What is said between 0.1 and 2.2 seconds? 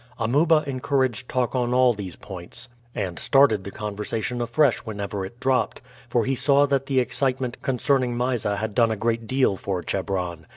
Amuba encouraged talk on all these